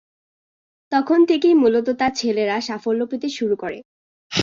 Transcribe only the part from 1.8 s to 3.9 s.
তার ছেলেরা সাফল্য পেতে শুরু করে।